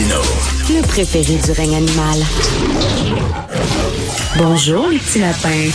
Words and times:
Le 0.00 0.80
préféré 0.86 1.34
du 1.44 1.50
règne 1.50 1.74
animal. 1.74 2.24
Bonjour, 4.36 4.86
les 4.90 4.98
petits 4.98 5.18
lapins. 5.18 5.70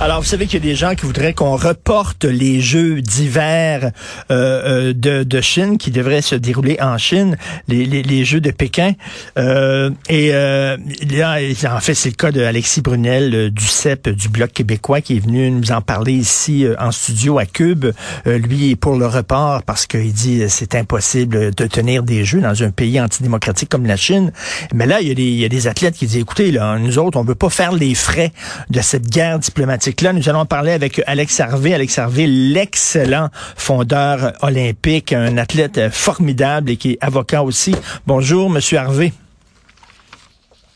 Alors, 0.00 0.20
vous 0.20 0.26
savez 0.26 0.46
qu'il 0.46 0.64
y 0.64 0.68
a 0.68 0.70
des 0.70 0.74
gens 0.74 0.94
qui 0.94 1.06
voudraient 1.06 1.34
qu'on 1.34 1.56
reporte 1.56 2.24
les 2.24 2.60
Jeux 2.60 3.00
d'hiver 3.00 3.90
euh, 4.30 4.90
euh, 4.90 4.92
de, 4.94 5.22
de, 5.22 5.40
Chine 5.40 5.78
qui 5.78 5.90
devraient 5.90 6.22
se 6.22 6.34
dérouler 6.34 6.78
en 6.80 6.98
Chine, 6.98 7.36
les, 7.68 7.84
les, 7.84 8.02
les 8.02 8.24
Jeux 8.24 8.40
de 8.40 8.50
Pékin. 8.50 8.92
Euh, 9.38 9.90
et 10.08 10.30
euh, 10.32 10.76
là, 11.10 11.38
en 11.74 11.80
fait, 11.80 11.94
c'est 11.94 12.10
le 12.10 12.14
cas 12.14 12.32
d'Alexis 12.32 12.80
Brunel 12.80 13.34
euh, 13.34 13.50
du 13.50 13.64
CEP 13.64 14.08
du 14.08 14.28
Bloc 14.28 14.52
québécois 14.52 15.00
qui 15.00 15.16
est 15.16 15.20
venu 15.20 15.50
nous 15.50 15.72
en 15.72 15.80
parler 15.80 16.12
ici 16.12 16.66
en 16.78 16.90
studio 16.90 17.38
à 17.38 17.46
Cube. 17.46 17.86
lui 18.26 18.76
pour 18.76 18.96
le 18.96 19.06
report 19.06 19.62
parce 19.62 19.86
qu'il 19.86 20.12
dit 20.12 20.44
c'est 20.48 20.74
impossible 20.74 21.54
de 21.54 21.66
tenir 21.66 22.02
des 22.02 22.24
Jeux 22.24 22.40
dans 22.40 22.62
un 22.62 22.70
pays 22.70 23.00
antidémocratique 23.00 23.68
comme 23.68 23.86
la 23.86 23.96
Chine. 23.96 24.32
Mais 24.74 24.86
là, 24.86 25.00
il 25.00 25.08
y 25.08 25.10
a 25.10 25.14
des, 25.14 25.22
il 25.22 25.38
y 25.38 25.44
a 25.44 25.48
des 25.48 25.66
athlètes 25.66 25.94
qui 25.94 26.06
disent, 26.06 26.18
écoutez, 26.18 26.50
là, 26.50 26.78
nous 26.78 26.98
autres, 26.98 27.18
on 27.18 27.24
veut 27.24 27.34
pas 27.34 27.50
faire 27.50 27.72
les 27.72 27.94
frais 27.94 28.32
de 28.70 28.80
cette 28.80 29.08
guerre 29.08 29.38
diplomatique 29.38 29.71
Nous 30.12 30.28
allons 30.28 30.44
parler 30.44 30.72
avec 30.72 31.00
Alex 31.06 31.40
Harvey. 31.40 31.72
Alex 31.72 31.98
Harvey, 31.98 32.26
l'excellent 32.26 33.28
fondeur 33.56 34.32
olympique, 34.42 35.12
un 35.12 35.38
athlète 35.38 35.88
formidable 35.90 36.70
et 36.70 36.76
qui 36.76 36.92
est 36.92 36.98
avocat 37.00 37.42
aussi. 37.42 37.74
Bonjour, 38.06 38.50
Monsieur 38.50 38.78
Harvey. 38.78 39.12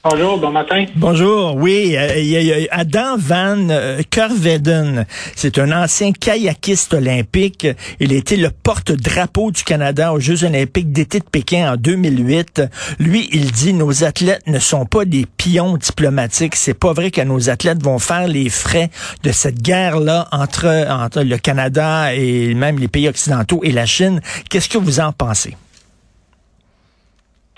Bonjour, 0.08 0.38
bon 0.38 0.52
matin. 0.52 0.84
Bonjour, 0.94 1.56
oui, 1.56 1.96
euh, 1.96 2.66
Adam 2.70 3.16
Van 3.18 3.56
euh, 3.70 4.02
Kerveden. 4.08 5.04
C'est 5.34 5.58
un 5.58 5.72
ancien 5.72 6.12
kayakiste 6.12 6.94
olympique. 6.94 7.66
Il 7.98 8.12
a 8.12 8.16
été 8.16 8.36
le 8.36 8.50
porte-drapeau 8.50 9.50
du 9.50 9.64
Canada 9.64 10.12
aux 10.12 10.20
Jeux 10.20 10.44
olympiques 10.44 10.92
d'été 10.92 11.18
de 11.18 11.24
Pékin 11.24 11.72
en 11.72 11.76
2008. 11.76 12.62
Lui, 13.00 13.28
il 13.32 13.50
dit 13.50 13.72
nos 13.72 14.04
athlètes 14.04 14.46
ne 14.46 14.60
sont 14.60 14.86
pas 14.86 15.04
des 15.04 15.26
pions 15.26 15.76
diplomatiques. 15.76 16.54
C'est 16.54 16.74
pas 16.78 16.92
vrai 16.92 17.10
que 17.10 17.22
nos 17.22 17.50
athlètes 17.50 17.82
vont 17.82 17.98
faire 17.98 18.28
les 18.28 18.48
frais 18.48 18.90
de 19.24 19.32
cette 19.32 19.60
guerre-là 19.60 20.28
entre, 20.30 20.86
entre 20.88 21.22
le 21.22 21.36
Canada 21.36 22.14
et 22.14 22.54
même 22.54 22.78
les 22.78 22.88
pays 22.88 23.08
occidentaux 23.08 23.60
et 23.64 23.72
la 23.72 23.86
Chine. 23.86 24.20
Qu'est-ce 24.50 24.68
que 24.68 24.78
vous 24.78 25.00
en 25.00 25.10
pensez? 25.10 25.56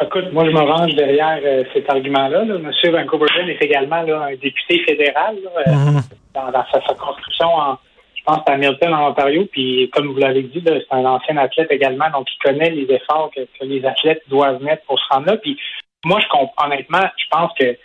Écoute, 0.01 0.33
moi, 0.33 0.45
je 0.45 0.51
me 0.51 0.61
range 0.61 0.95
derrière 0.95 1.41
euh, 1.43 1.65
cet 1.73 1.91
argument-là. 1.91 2.45
Là. 2.45 2.59
Monsieur 2.59 2.93
Vancouver 2.93 3.27
est 3.49 3.65
également 3.65 3.97
un 3.97 4.31
député 4.37 4.79
fédéral 4.87 5.37
euh, 5.45 5.71
mhm. 5.73 6.01
dans, 6.35 6.65
sa 6.73 6.81
circonscription, 6.87 7.49
en, 7.49 7.79
je 8.15 8.23
pense, 8.25 8.43
à 8.47 8.57
Milton, 8.57 8.95
en 8.95 9.11
Ontario. 9.11 9.47
Puis, 9.51 9.91
comme 9.93 10.07
vous 10.07 10.19
l'avez 10.19 10.43
dit, 10.43 10.63
c'est 10.65 10.87
un 10.93 11.05
ancien 11.05 11.37
athlète 11.37 11.73
également, 11.73 12.09
donc 12.11 12.29
il 12.33 12.39
connaît 12.45 12.71
les 12.71 12.87
efforts 12.95 13.33
que, 13.35 13.41
les 13.65 13.85
athlètes 13.85 14.23
doivent 14.29 14.63
mettre 14.63 14.85
pour 14.85 15.01
se 15.01 15.05
rendre 15.11 15.27
là. 15.27 15.37
Puis, 15.37 15.59
moi, 16.05 16.21
je 16.21 16.29
comprends, 16.29 16.67
honnêtement, 16.67 17.05
je 17.17 17.25
pense 17.33 17.51
que 17.59 17.77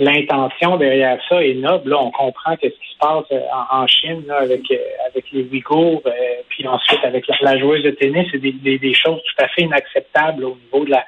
l'intention 0.00 0.76
derrière 0.76 1.18
ça 1.28 1.42
est 1.44 1.54
noble. 1.54 1.90
Là, 1.90 1.98
on 2.00 2.10
comprend 2.10 2.56
qu'est-ce 2.56 2.74
qui 2.74 2.92
se 2.94 2.98
passe 2.98 3.24
euh, 3.30 3.40
en, 3.70 3.86
Chine 3.86 4.24
avec 4.28 4.62
avec 5.08 5.24
les 5.30 5.44
Ouïghours, 5.44 6.02
puis 6.48 6.66
ensuite 6.66 7.04
avec 7.04 7.26
la, 7.40 7.58
joueuse 7.58 7.84
de 7.84 7.90
tennis, 7.90 8.26
c'est 8.32 8.38
des, 8.38 8.52
des, 8.52 8.94
choses 8.94 9.20
tout 9.22 9.44
à 9.44 9.48
fait 9.48 9.62
inacceptables 9.62 10.44
au 10.44 10.56
niveau 10.56 10.84
de 10.84 10.90
la 10.90 11.04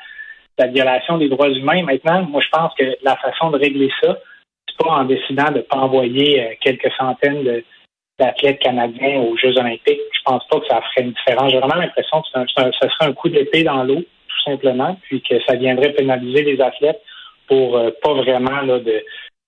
la 0.59 0.67
violation 0.69 1.19
des 1.19 1.29
droits 1.29 1.51
humains. 1.51 1.83
Maintenant, 1.83 2.23
moi, 2.23 2.41
je 2.41 2.49
pense 2.51 2.73
que 2.75 2.97
la 3.03 3.17
façon 3.17 3.51
de 3.51 3.59
régler 3.59 3.91
ça, 4.03 4.19
c'est 4.69 4.77
pas 4.79 4.91
en 4.93 5.05
décidant 5.05 5.51
de 5.51 5.61
pas 5.61 5.77
envoyer 5.77 6.43
euh, 6.43 6.55
quelques 6.61 6.91
centaines 6.99 7.63
d'athlètes 8.19 8.61
canadiens 8.61 9.21
aux 9.21 9.37
Jeux 9.37 9.57
olympiques. 9.59 10.01
Je 10.13 10.23
pense 10.25 10.47
pas 10.49 10.61
que 10.61 10.67
ça 10.67 10.81
ferait 10.81 11.07
une 11.07 11.13
différence. 11.13 11.51
J'ai 11.51 11.59
vraiment 11.59 11.81
l'impression 11.81 12.23
que 12.23 12.29
ça 12.33 12.71
serait 12.73 13.09
un 13.09 13.13
coup 13.13 13.29
d'épée 13.29 13.63
dans 13.63 13.85
l'eau, 13.85 14.01
tout 14.01 14.43
simplement, 14.45 14.99
puis 15.03 15.23
que 15.23 15.41
ça 15.47 15.57
viendrait 15.57 15.93
pénaliser 15.93 16.43
les 16.43 16.61
athlètes 16.61 17.01
pour 17.47 17.77
euh, 17.77 17.91
pas 18.03 18.15
vraiment 18.15 18.61
là, 18.63 18.79
de 18.79 19.03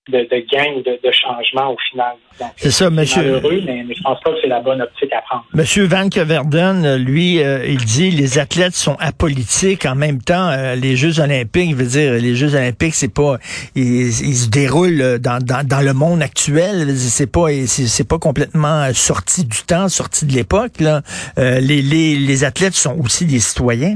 de, 0.07 0.19
de 0.19 0.45
gain 0.51 0.81
de, 0.85 0.99
de, 1.03 1.11
changement 1.11 1.73
au 1.73 1.77
final. 1.89 2.13
C'est 2.55 2.71
ça, 2.71 2.89
monsieur. 2.89 3.21
Malheureux, 3.21 3.61
mais, 3.65 3.83
mais, 3.85 3.93
je 3.93 4.01
pense 4.01 4.19
pas 4.21 4.31
que 4.31 4.37
c'est 4.41 4.47
la 4.47 4.61
bonne 4.61 4.81
optique 4.81 5.11
à 5.13 5.21
prendre. 5.21 5.45
Monsieur 5.53 5.85
Van 5.85 6.09
Keverden, 6.09 6.95
lui, 6.97 7.43
euh, 7.43 7.65
il 7.67 7.77
dit 7.77 8.11
les 8.11 8.39
athlètes 8.39 8.73
sont 8.73 8.95
apolitiques. 8.99 9.85
En 9.85 9.95
même 9.95 10.21
temps, 10.21 10.49
euh, 10.49 10.75
les 10.75 10.95
Jeux 10.95 11.19
olympiques, 11.19 11.75
veut 11.75 11.85
dire, 11.85 12.13
les 12.13 12.35
Jeux 12.35 12.55
olympiques, 12.55 12.95
c'est 12.95 13.13
pas, 13.13 13.37
ils, 13.75 14.07
ils, 14.07 14.35
se 14.35 14.49
déroulent 14.49 15.19
dans, 15.19 15.43
dans, 15.43 15.67
dans 15.67 15.81
le 15.81 15.93
monde 15.93 16.21
actuel. 16.21 16.95
C'est 16.95 17.31
pas, 17.31 17.47
c'est 17.67 18.07
pas 18.07 18.19
complètement 18.19 18.91
sorti 18.93 19.45
du 19.45 19.63
temps, 19.67 19.89
sorti 19.89 20.25
de 20.25 20.33
l'époque. 20.33 20.79
Là, 20.79 21.01
euh, 21.37 21.59
les, 21.59 21.81
les, 21.81 22.15
les 22.15 22.43
athlètes 22.43 22.73
sont 22.73 22.97
aussi 22.99 23.25
des 23.25 23.39
citoyens. 23.39 23.95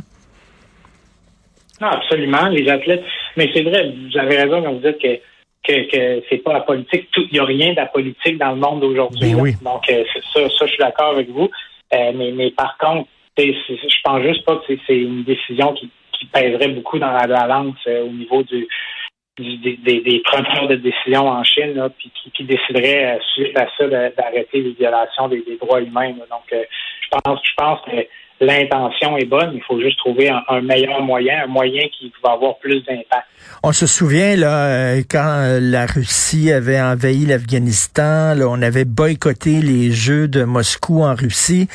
Non, 1.82 1.88
absolument, 1.88 2.48
les 2.50 2.70
athlètes. 2.70 3.04
Mais 3.36 3.50
c'est 3.54 3.64
vrai, 3.64 3.92
vous 3.92 4.18
avez 4.18 4.38
raison 4.38 4.62
quand 4.62 4.74
vous 4.74 4.80
dites 4.80 5.02
que 5.02 5.20
que, 5.64 5.90
que 5.90 6.24
c'est 6.30 6.38
pas 6.40 6.54
la 6.54 6.62
politique. 6.62 7.08
Il 7.18 7.30
n'y 7.32 7.40
a 7.40 7.46
rien 7.46 7.74
d'apolitique 7.74 8.38
dans 8.38 8.52
le 8.52 8.58
monde 8.58 8.84
aujourd'hui. 8.84 9.34
Ben 9.34 9.54
Donc, 9.64 9.90
euh, 9.90 10.04
ça, 10.34 10.50
ça, 10.50 10.66
je 10.66 10.72
suis 10.72 10.78
d'accord 10.78 11.12
avec 11.12 11.30
vous. 11.30 11.50
Euh, 11.94 12.12
mais, 12.16 12.32
mais 12.32 12.52
par 12.52 12.78
contre, 12.78 13.08
je 13.38 14.02
pense 14.04 14.22
juste 14.22 14.46
pas 14.46 14.58
que 14.58 14.74
c'est 14.86 14.98
une 14.98 15.24
décision 15.24 15.74
qui, 15.74 15.90
qui 16.12 16.26
pèserait 16.26 16.70
beaucoup 16.70 17.00
dans 17.00 17.12
la 17.12 17.28
balance 17.28 17.76
euh, 17.88 18.04
au 18.04 18.10
niveau 18.10 18.44
du, 18.44 18.68
des, 19.38 19.78
des, 19.78 20.22
preneurs 20.24 20.68
de 20.68 20.76
décision 20.76 21.28
en 21.28 21.44
Chine, 21.44 21.74
là, 21.74 21.90
puis 21.90 22.12
qui, 22.14 22.32
qui 22.32 22.44
décideraient 22.44 23.20
suite 23.34 23.58
à 23.58 23.68
ça 23.78 23.88
d'arrêter 23.88 24.62
les 24.62 24.74
violations 24.74 25.28
des, 25.28 25.44
droits 25.60 25.82
humains. 25.82 26.12
Donc, 26.12 26.52
je 26.52 27.08
pense, 27.10 27.40
je 27.44 27.54
pense 27.56 27.82
que 27.82 28.08
l'intention 28.46 29.18
est 29.18 29.26
bonne, 29.26 29.52
il 29.54 29.62
faut 29.64 29.80
juste 29.80 29.98
trouver 29.98 30.30
un, 30.30 30.62
meilleur 30.62 31.02
moyen, 31.02 31.44
un 31.44 31.48
moyen 31.48 31.84
qui 31.98 32.12
va 32.24 32.32
avoir 32.34 32.58
plus 32.58 32.82
d'impact. 32.82 33.28
On 33.62 33.72
se 33.72 33.88
souvient 33.88 34.36
là 34.36 34.66
euh, 34.66 35.02
quand 35.10 35.38
euh, 35.40 35.60
la 35.62 35.86
Russie 35.86 36.52
avait 36.52 36.80
envahi 36.80 37.26
l'Afghanistan, 37.26 38.36
on 38.40 38.62
avait 38.62 38.86
boycotté 38.86 39.62
les 39.62 39.92
Jeux 39.92 40.28
de 40.28 40.44
Moscou 40.44 41.04
en 41.04 41.16
Russie 41.16 41.68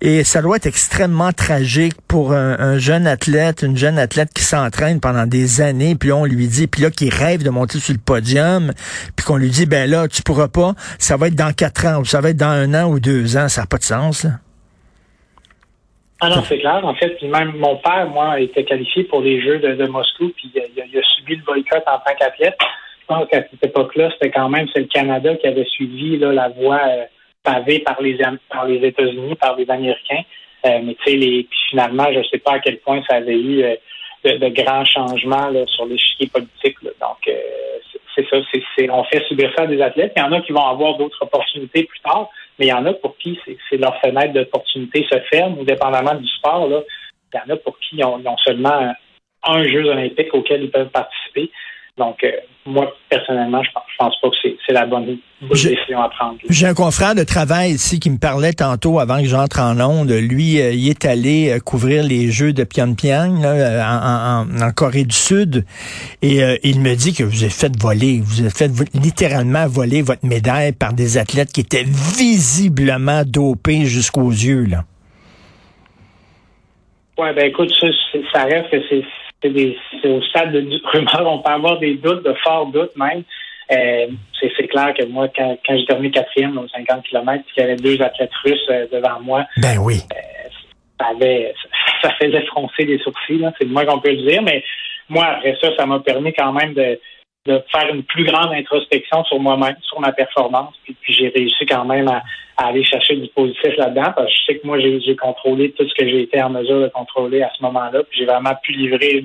et 0.00 0.24
ça 0.24 0.42
doit 0.42 0.56
être 0.56 0.66
extrêmement 0.66 1.32
tragique 1.32 1.94
pour 2.08 2.32
un, 2.32 2.78
jeune 2.78 3.06
athlète, 3.06 3.62
une 3.62 3.76
jeune 3.76 3.98
athlète 3.98 4.30
qui 4.34 4.42
s'entraîne 4.42 5.00
pendant 5.00 5.26
des 5.26 5.60
années, 5.60 5.94
puis 5.94 6.12
on 6.12 6.24
lui 6.24 6.46
dit, 6.48 6.66
puis 6.66 6.82
là 6.82 6.90
qui 6.90 7.10
rêve 7.10 7.42
de 7.42 7.50
monter 7.50 7.78
sur 7.78 7.92
le 7.92 8.00
podium, 8.00 8.72
puis 9.14 9.26
qu'on 9.26 9.36
lui 9.36 9.50
dit 9.50 9.66
ben 9.66 9.88
là 9.88 10.08
tu 10.08 10.22
pourras 10.22 10.48
pas, 10.48 10.74
ça 10.98 11.16
va 11.16 11.28
être 11.28 11.34
dans 11.34 11.52
quatre 11.52 11.86
ans 11.86 12.00
ou 12.00 12.04
ça 12.04 12.20
va 12.20 12.30
être 12.30 12.36
dans 12.36 12.46
un 12.46 12.74
an 12.74 12.88
ou 12.88 13.00
deux 13.00 13.36
ans, 13.36 13.48
ça 13.48 13.62
n'a 13.62 13.66
pas 13.66 13.78
de 13.78 13.84
sens. 13.84 14.24
Là. 14.24 14.30
Ah 16.20 16.30
non, 16.30 16.42
c'est 16.42 16.58
clair. 16.58 16.80
En 16.82 16.94
fait, 16.94 17.20
même 17.22 17.52
mon 17.56 17.76
père, 17.76 18.08
moi, 18.08 18.40
été 18.40 18.64
qualifié 18.64 19.04
pour 19.04 19.20
les 19.20 19.40
Jeux 19.42 19.58
de, 19.58 19.86
Moscou, 19.86 20.32
puis 20.34 20.50
il 20.54 20.98
a, 20.98 21.02
subi 21.02 21.36
le 21.36 21.42
boycott 21.42 21.82
en 21.86 21.98
tant 21.98 22.14
qu'athlète. 22.18 22.56
Je 23.02 23.06
pense 23.06 23.28
qu'à 23.28 23.42
cette 23.42 23.64
époque-là, 23.64 24.10
c'était 24.12 24.30
quand 24.30 24.48
même 24.48 24.66
c'est 24.74 24.80
le 24.80 24.86
Canada 24.86 25.34
qui 25.36 25.46
avait 25.46 25.66
suivi 25.66 26.16
là, 26.16 26.32
la 26.32 26.48
voie 26.48 26.80
euh, 26.88 27.04
pavée 27.42 27.80
par 27.80 28.00
les 28.00 28.18
par 28.50 28.66
les 28.66 28.84
États-Unis, 28.84 29.34
par 29.36 29.56
les 29.56 29.70
Américains. 29.70 30.22
Euh, 30.64 30.80
mais 30.82 30.94
tu 30.94 31.04
sais, 31.04 31.16
les 31.16 31.44
puis 31.44 31.58
finalement, 31.70 32.06
je 32.12 32.18
ne 32.18 32.24
sais 32.24 32.38
pas 32.38 32.54
à 32.54 32.58
quel 32.60 32.78
point 32.78 33.02
ça 33.08 33.16
avait 33.16 33.38
eu 33.38 33.62
euh, 33.62 33.76
de, 34.24 34.48
grands 34.48 34.84
changements 34.84 35.50
là, 35.50 35.64
sur 35.66 35.84
l'échiquier 35.84 36.28
politique. 36.28 36.76
Donc, 36.82 37.30
c'est 38.16 38.26
ça. 38.28 38.38
C'est, 38.76 38.90
on 38.90 39.04
fait 39.04 39.22
subir 39.28 39.52
ça 39.56 39.62
à 39.62 39.66
des 39.66 39.80
athlètes. 39.80 40.12
Il 40.16 40.20
y 40.20 40.22
en 40.22 40.32
a 40.32 40.40
qui 40.40 40.52
vont 40.52 40.66
avoir 40.66 40.96
d'autres 40.96 41.22
opportunités 41.22 41.84
plus 41.84 42.00
tard 42.00 42.30
mais 42.58 42.66
il 42.66 42.70
y 42.70 42.72
en 42.72 42.86
a 42.86 42.92
pour 42.94 43.16
qui 43.18 43.38
c'est 43.68 43.76
leur 43.76 44.00
fenêtre 44.00 44.32
d'opportunité 44.32 45.06
se 45.10 45.18
ferme, 45.30 45.58
ou 45.58 45.64
dépendamment 45.64 46.14
du 46.14 46.26
sport, 46.26 46.68
il 46.68 47.36
y 47.36 47.38
en 47.38 47.54
a 47.54 47.56
pour 47.56 47.78
qui 47.78 47.96
ils 47.96 48.04
ont, 48.04 48.36
seulement 48.38 48.94
un 49.44 49.62
jeu 49.64 49.84
olympique 49.84 50.32
auquel 50.32 50.64
ils 50.64 50.70
peuvent 50.70 50.88
participer. 50.88 51.50
Donc, 51.98 52.22
euh, 52.24 52.30
moi, 52.66 52.94
personnellement, 53.08 53.62
je 53.62 53.70
pense, 53.72 53.84
pense 53.98 54.20
pas 54.20 54.28
que 54.28 54.36
c'est 54.66 54.72
la 54.74 54.84
bonne, 54.84 55.16
décision 55.40 56.02
à 56.02 56.10
prendre. 56.10 56.36
J'ai 56.50 56.66
un 56.66 56.74
confrère 56.74 57.14
de 57.14 57.22
travail 57.22 57.70
ici 57.70 58.00
qui 58.00 58.10
me 58.10 58.18
parlait 58.18 58.52
tantôt 58.52 58.98
avant 58.98 59.18
que 59.22 59.28
j'entre 59.28 59.60
en 59.60 59.80
onde. 59.80 60.10
Lui, 60.10 60.60
euh, 60.60 60.72
il 60.72 60.90
est 60.90 61.06
allé 61.06 61.50
euh, 61.50 61.58
couvrir 61.58 62.02
les 62.02 62.30
Jeux 62.30 62.52
de 62.52 62.64
Pyongyang 62.64 63.42
en, 63.46 64.46
en, 64.62 64.72
Corée 64.72 65.04
du 65.04 65.16
Sud 65.16 65.64
et 66.20 66.40
il 66.62 66.80
me 66.80 66.94
dit 66.94 67.14
que 67.14 67.22
vous 67.22 67.42
avez 67.42 67.50
fait 67.50 67.72
voler, 67.80 68.20
vous 68.22 68.40
avez 68.40 68.50
fait 68.50 68.70
littéralement 68.94 69.66
voler 69.66 70.02
votre 70.02 70.26
médaille 70.26 70.72
par 70.72 70.92
des 70.92 71.16
athlètes 71.16 71.50
qui 71.52 71.60
étaient 71.60 71.84
visiblement 71.84 73.22
dopés 73.24 73.86
jusqu'aux 73.86 74.30
yeux. 74.30 74.66
Là. 74.66 74.84
Ouais, 77.16 77.32
ben 77.32 77.46
écoute, 77.46 77.72
ça, 77.80 77.86
ça 78.34 78.44
reste 78.44 78.70
que 78.70 78.82
c'est 78.90 79.02
c'est 80.02 80.08
au 80.08 80.22
stade 80.22 80.52
de 80.52 80.80
rumeur. 80.92 81.26
On 81.26 81.38
peut 81.38 81.50
avoir 81.50 81.78
des 81.78 81.94
doutes, 81.94 82.24
de 82.24 82.34
forts 82.44 82.66
doutes 82.66 82.96
même. 82.96 83.22
Euh, 83.72 84.06
c'est 84.40 84.68
clair 84.68 84.94
que 84.94 85.04
moi, 85.06 85.28
quand, 85.36 85.58
quand 85.66 85.76
j'ai 85.76 85.86
terminé 85.86 86.10
quatrième 86.10 86.56
aux 86.56 86.68
50 86.68 87.02
km, 87.04 87.44
il 87.56 87.60
y 87.60 87.64
avait 87.64 87.76
deux 87.76 88.00
athlètes 88.00 88.34
russes 88.44 88.68
euh, 88.70 88.86
devant 88.92 89.20
moi. 89.20 89.44
Ben 89.56 89.78
oui. 89.78 90.02
Euh, 90.14 90.48
ça, 91.00 91.08
avait, 91.08 91.52
ça, 92.02 92.10
faisait 92.20 92.46
froncer 92.46 92.84
les 92.84 92.98
sourcils, 92.98 93.44
c'est 93.58 93.64
le 93.64 93.70
moins 93.70 93.84
qu'on 93.84 93.98
peut 93.98 94.12
le 94.12 94.28
dire. 94.28 94.42
Mais 94.42 94.62
moi, 95.08 95.24
après 95.26 95.56
ça, 95.60 95.70
ça 95.76 95.86
m'a 95.86 95.98
permis 95.98 96.32
quand 96.32 96.52
même 96.52 96.74
de, 96.74 97.00
de 97.46 97.62
faire 97.72 97.92
une 97.94 98.02
plus 98.02 98.24
grande 98.24 98.52
introspection 98.52 99.24
sur 99.24 99.38
moi-même, 99.38 99.76
sur 99.82 100.00
ma 100.00 100.12
performance. 100.12 100.74
Puis, 100.84 100.96
j'ai 101.08 101.28
réussi 101.28 101.66
quand 101.66 101.84
même 101.84 102.08
à, 102.08 102.22
aller 102.58 102.84
chercher 102.84 103.16
du 103.16 103.28
positif 103.28 103.76
là-dedans 103.76 104.12
parce 104.16 104.28
que 104.28 104.32
je 104.32 104.44
sais 104.46 104.58
que 104.58 104.66
moi, 104.66 104.78
j'ai 104.80 105.16
contrôlé 105.16 105.72
tout 105.72 105.86
ce 105.86 105.94
que 105.94 106.08
j'ai 106.08 106.22
été 106.22 106.42
en 106.42 106.50
mesure 106.50 106.80
de 106.80 106.88
contrôler 106.88 107.42
à 107.42 107.50
ce 107.56 107.62
moment-là. 107.62 108.02
Puis 108.08 108.20
j'ai 108.20 108.24
vraiment 108.24 108.54
pu 108.62 108.72
livrer 108.72 109.22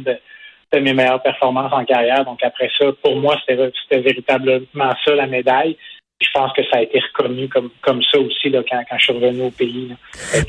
c'était 0.71 0.83
mes 0.83 0.93
meilleures 0.93 1.21
performances 1.21 1.71
en 1.73 1.85
carrière. 1.85 2.25
Donc 2.25 2.43
après 2.43 2.69
ça, 2.77 2.87
pour 3.01 3.15
moi, 3.15 3.37
c'était 3.47 3.99
véritablement 3.99 4.93
ça 5.05 5.15
la 5.15 5.27
médaille 5.27 5.77
je 6.21 6.29
pense 6.33 6.53
que 6.53 6.61
ça 6.71 6.77
a 6.77 6.81
été 6.81 6.99
reconnu 6.99 7.49
comme, 7.49 7.69
comme 7.81 8.01
ça 8.03 8.19
aussi 8.19 8.49
là, 8.49 8.61
quand, 8.69 8.81
quand 8.89 8.97
je 8.97 9.03
suis 9.03 9.13
revenu 9.13 9.41
au 9.43 9.51
pays. 9.51 9.89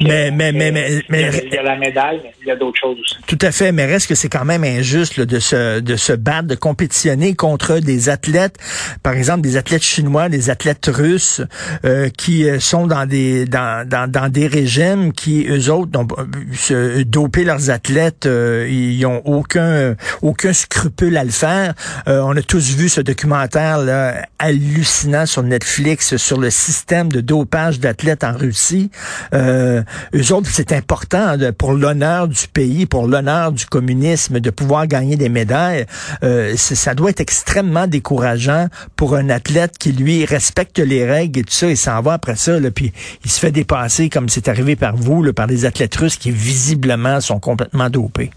Mais, 0.00 0.30
mais, 0.30 0.52
mais, 0.52 0.70
mais, 1.08 1.30
il, 1.44 1.52
y 1.52 1.56
a, 1.56 1.62
la 1.62 1.76
médaille, 1.76 2.20
mais 2.22 2.32
il 2.42 2.48
y 2.48 2.50
a 2.50 2.56
d'autres 2.56 2.78
choses 2.78 2.98
aussi. 3.00 3.16
Tout 3.26 3.38
à 3.40 3.50
fait, 3.50 3.72
mais 3.72 3.86
reste 3.86 4.08
que 4.08 4.14
c'est 4.14 4.28
quand 4.28 4.44
même 4.44 4.64
injuste 4.64 5.20
de, 5.20 5.38
se, 5.38 5.80
de 5.80 5.96
se 5.96 6.12
battre, 6.12 6.48
de 6.48 6.54
compétitionner 6.54 7.34
contre 7.34 7.78
des 7.78 8.08
athlètes, 8.08 8.56
par 9.02 9.14
exemple 9.14 9.40
des 9.40 9.56
athlètes 9.56 9.82
chinois, 9.82 10.28
des 10.28 10.50
athlètes 10.50 10.90
russes, 10.92 11.40
euh, 11.84 12.10
qui 12.10 12.48
euh, 12.48 12.60
sont 12.60 12.86
dans 12.86 13.06
des 13.06 13.46
dans, 13.46 13.88
dans, 13.88 14.10
dans, 14.10 14.28
des 14.28 14.46
régimes 14.46 15.12
qui, 15.12 15.46
eux 15.48 15.70
autres, 15.70 15.98
ont 15.98 16.06
se 16.52 17.02
doper 17.02 17.44
leurs 17.44 17.70
athlètes, 17.70 18.26
euh, 18.26 18.68
ils 18.70 19.04
ont 19.06 19.22
aucun 19.24 19.94
aucun 20.20 20.52
scrupule 20.52 21.16
à 21.16 21.24
le 21.24 21.30
faire. 21.30 21.74
on 22.06 22.36
a 22.36 22.42
tous 22.42 22.76
vu 22.76 22.88
ce 22.88 23.00
documentaire 23.00 23.78
là, 23.78 24.26
hallucinant 24.38 25.26
sur 25.26 25.42
Netflix 25.42 25.61
Netflix 25.62 26.16
sur 26.16 26.40
le 26.40 26.50
système 26.50 27.10
de 27.12 27.20
dopage 27.20 27.78
d'athlètes 27.78 28.24
en 28.24 28.32
Russie. 28.32 28.90
Euh, 29.32 29.82
eux 30.12 30.32
autres, 30.32 30.48
c'est 30.50 30.72
important 30.72 31.36
pour 31.56 31.72
l'honneur 31.72 32.26
du 32.26 32.48
pays, 32.52 32.84
pour 32.84 33.06
l'honneur 33.06 33.52
du 33.52 33.64
communisme, 33.66 34.40
de 34.40 34.50
pouvoir 34.50 34.88
gagner 34.88 35.14
des 35.14 35.28
médailles. 35.28 35.86
Euh, 36.24 36.54
ça 36.56 36.94
doit 36.94 37.10
être 37.10 37.20
extrêmement 37.20 37.86
décourageant 37.86 38.66
pour 38.96 39.14
un 39.14 39.30
athlète 39.30 39.78
qui, 39.78 39.92
lui, 39.92 40.24
respecte 40.24 40.80
les 40.80 41.06
règles 41.06 41.38
et 41.38 41.44
tout 41.44 41.52
ça, 41.52 41.68
et 41.68 41.76
s'en 41.76 42.02
va 42.02 42.14
après 42.14 42.34
ça, 42.34 42.58
puis 42.74 42.92
il 43.24 43.30
se 43.30 43.38
fait 43.38 43.52
dépasser 43.52 44.08
comme 44.08 44.28
c'est 44.28 44.48
arrivé 44.48 44.74
par 44.74 44.96
vous, 44.96 45.32
par 45.32 45.46
des 45.46 45.64
athlètes 45.64 45.94
russes 45.94 46.16
qui, 46.16 46.32
visiblement, 46.32 47.20
sont 47.20 47.38
complètement 47.38 47.88
dopés. 47.88 48.30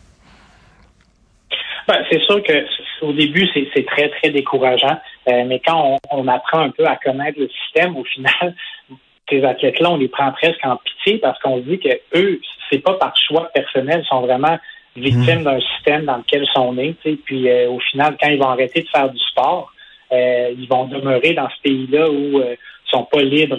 Ben, 1.87 1.97
c'est 2.09 2.21
sûr 2.21 2.41
que 2.43 2.53
au 3.01 3.13
début, 3.13 3.47
c'est 3.53 3.85
très, 3.85 4.09
très 4.09 4.29
décourageant. 4.29 4.99
Euh, 5.27 5.43
mais 5.45 5.61
quand 5.65 5.97
on, 6.11 6.27
apprend 6.27 6.59
un 6.59 6.69
peu 6.69 6.85
à 6.85 6.95
connaître 6.95 7.39
le 7.39 7.49
système, 7.49 7.95
au 7.97 8.03
final, 8.03 8.55
ces 9.29 9.43
athlètes-là, 9.43 9.91
on 9.91 9.97
les 9.97 10.07
prend 10.07 10.31
presque 10.31 10.63
en 10.63 10.77
pitié 10.77 11.17
parce 11.19 11.39
qu'on 11.39 11.57
se 11.57 11.63
dit 11.63 11.79
que 11.79 11.89
eux, 12.15 12.39
c'est 12.69 12.79
pas 12.79 12.93
par 12.93 13.13
choix 13.17 13.49
personnel, 13.53 14.01
ils 14.03 14.07
sont 14.07 14.21
vraiment 14.21 14.57
victimes 14.95 15.41
mmh. 15.41 15.43
d'un 15.43 15.59
système 15.59 16.05
dans 16.05 16.17
lequel 16.17 16.43
ils 16.43 16.53
sont 16.53 16.73
nés. 16.73 16.95
Puis 17.25 17.49
euh, 17.49 17.69
au 17.69 17.79
final, 17.79 18.15
quand 18.21 18.29
ils 18.29 18.39
vont 18.39 18.49
arrêter 18.49 18.81
de 18.81 18.87
faire 18.89 19.09
du 19.09 19.19
sport, 19.19 19.71
euh, 20.11 20.53
ils 20.57 20.67
vont 20.67 20.85
demeurer 20.85 21.33
dans 21.33 21.49
ce 21.49 21.61
pays-là 21.63 22.09
où 22.09 22.39
ils 22.39 22.57
sont 22.85 23.03
pas 23.03 23.21
libres 23.21 23.57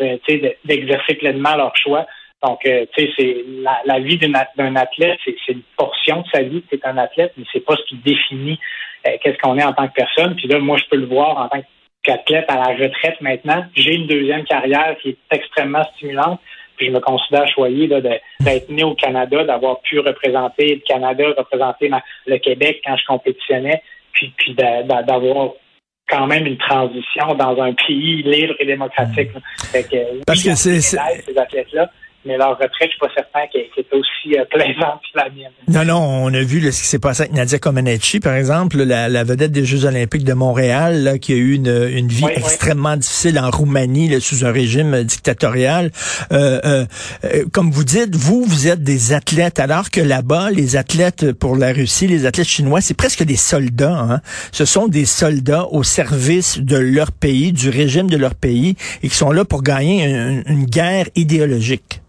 d'exercer 0.65 1.15
pleinement 1.15 1.57
leur 1.57 1.77
choix. 1.77 2.07
Donc, 2.43 2.61
tu 2.63 2.71
sais, 2.71 3.11
c'est 3.17 3.45
la, 3.87 3.99
vie 3.99 4.19
d'un 4.19 4.77
athlète, 4.77 5.19
c'est 5.25 5.37
une 5.49 5.63
portion 5.77 6.21
de 6.23 6.27
sa 6.33 6.43
vie. 6.43 6.63
C'est 6.71 6.85
un 6.87 6.99
athlète, 6.99 7.33
mais 7.37 7.45
c'est 7.53 7.65
pas 7.65 7.77
ce 7.77 7.83
qui 7.89 7.97
définit 7.97 8.59
euh, 9.07 9.13
qu'est-ce 9.23 9.39
qu'on 9.39 9.59
est 9.59 9.65
en 9.65 9.73
tant 9.73 9.89
que 9.89 9.95
personne. 9.95 10.37
Puis 10.37 10.49
là, 10.49 10.59
moi, 10.59 10.77
je 10.77 10.85
peux 10.91 10.97
le 10.97 11.07
voir 11.07 11.39
en 11.39 11.49
tant 11.49 11.63
qu'athlète 12.03 12.47
à 12.49 12.57
la 12.57 12.77
retraite 12.77 13.21
maintenant. 13.21 13.65
J'ai 13.75 13.95
une 13.95 14.07
deuxième 14.07 14.45
carrière 14.45 14.97
qui 15.01 15.11
est 15.11 15.19
extrêmement 15.31 15.85
stimulante. 15.97 16.41
Puis 16.77 16.89
je 16.89 16.93
me 16.93 17.01
considère 17.01 17.49
choyé 17.49 17.89
d'être 17.89 18.69
né 18.69 18.85
au 18.85 18.95
Canada, 18.95 19.45
d'avoir 19.45 19.81
pu 19.81 19.99
représenter 19.99 20.75
le 20.75 20.81
Canada, 20.87 21.25
représenter 21.37 21.91
le 22.27 22.37
Québec 22.37 22.83
quand 22.85 22.97
je 22.99 23.07
compétitionnais, 23.07 23.83
puis, 24.13 24.31
puis 24.37 24.55
d'avoir 24.55 25.53
quand 26.07 26.27
même 26.27 26.47
une 26.47 26.59
transition 26.59 27.35
dans 27.35 27.61
un 27.63 27.73
pays 27.73 28.23
libre 28.23 28.55
et 28.61 28.67
démocratique. 28.67 29.31
Parce 30.27 30.45
que 30.45 30.55
c'est 30.55 30.81
ces 30.83 31.39
athlètes-là 31.39 31.91
mais 32.27 32.37
leur 32.37 32.51
retraite, 32.51 32.71
je 32.83 32.89
suis 32.89 32.99
pas 32.99 33.13
certain 33.15 33.47
qu'elle 33.53 33.63
est 33.77 33.95
aussi 33.95 34.39
euh, 34.39 34.45
plaisante 34.51 35.01
que 35.13 35.19
la 35.19 35.31
mienne. 35.31 35.53
Non, 35.69 35.85
non, 35.85 36.25
on 36.25 36.35
a 36.35 36.43
vu 36.43 36.61
ce 36.73 36.83
qui 36.83 36.89
s'est 36.89 36.99
passé 36.99 37.23
avec 37.23 37.33
Nadia 37.33 37.59
Comaneci, 37.59 38.21
par 38.21 38.35
exemple, 38.35 38.83
la, 38.83 39.25
vedette 39.25 39.53
des 39.53 39.65
Jeux 39.65 39.85
olympiques 39.85 40.25
de 40.25 40.33
Montréal, 40.33 41.03
là, 41.03 41.19
qui 41.19 41.33
a 41.33 41.37
eu 41.37 41.55
une, 41.55 41.89
une 41.93 42.09
vie 42.09 42.27
extrêmement 42.35 42.97
difficile 42.97 43.39
en 43.39 43.51
Roumanie, 43.51 44.09
là, 44.09 44.21
sous 44.21 44.45
un 44.45 44.53
régime 44.53 45.05
dictatorial. 45.05 45.91
Euh, 46.33 46.61
euh, 46.65 46.87
euh, 47.25 47.45
comme 47.53 47.71
vous 47.71 47.85
dites, 47.85 48.15
vous, 48.15 48.45
vous 48.45 48.69
êtes 48.69 48.83
des 48.83 49.13
athlètes, 49.13 49.59
alors 49.59 49.91
que 49.91 50.01
là-bas, 50.01 50.51
les 50.51 50.77
athlètes 50.77 51.33
pour 51.33 51.57
la 51.57 51.73
Russie, 51.73 52.07
les 52.07 52.27
athlètes 52.27 52.49
chinois, 52.49 52.81
c'est 52.81 52.97
presque 52.97 53.23
des 53.23 53.37
soldats. 53.37 53.99
Hein? 53.99 54.21
Ce 54.53 54.65
sont 54.65 54.89
des 54.89 55.05
soldats 55.05 55.67
au 55.71 55.83
service 55.83 56.59
de 56.59 56.77
leur 56.77 57.13
pays, 57.13 57.53
du 57.53 57.71
régime 57.71 58.09
de 58.09 58.17
leur 58.17 58.35
pays, 58.35 58.77
et 59.03 59.09
qui 59.09 59.17
sont 59.17 59.31
là 59.31 59.45
pour 59.45 59.63
gagner 59.63 60.05
une 60.47 60.65
guerre 60.65 61.07
idéologique. 61.15 62.01